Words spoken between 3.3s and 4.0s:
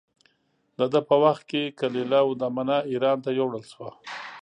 یووړل شوه.